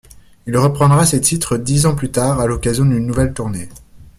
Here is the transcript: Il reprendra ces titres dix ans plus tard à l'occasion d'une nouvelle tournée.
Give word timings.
Il 0.47 0.57
reprendra 0.57 1.05
ces 1.05 1.21
titres 1.21 1.57
dix 1.57 1.85
ans 1.85 1.93
plus 1.93 2.09
tard 2.09 2.39
à 2.41 2.47
l'occasion 2.47 2.85
d'une 2.85 3.05
nouvelle 3.05 3.35
tournée. 3.35 3.69